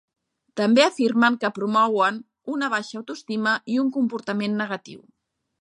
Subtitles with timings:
[0.59, 2.17] També afirmen que promouen
[2.55, 5.07] una baixa autoestima i un comportament negatiu.